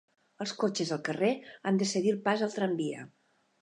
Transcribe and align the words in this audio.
Els 0.45 0.53
cotxes 0.63 0.93
al 0.95 1.03
carrer 1.11 1.31
han 1.71 1.79
de 1.83 1.91
cedir 1.93 2.17
el 2.17 2.21
pas 2.29 2.47
al 2.49 2.61
tramvia. 2.61 3.11